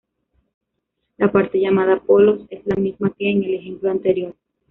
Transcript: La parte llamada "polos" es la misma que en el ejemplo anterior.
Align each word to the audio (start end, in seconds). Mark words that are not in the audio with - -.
La 1.17 1.31
parte 1.31 1.59
llamada 1.59 1.99
"polos" 2.01 2.47
es 2.49 2.65
la 2.65 2.75
misma 2.75 3.13
que 3.15 3.29
en 3.29 3.43
el 3.43 3.53
ejemplo 3.53 3.91
anterior. 3.91 4.33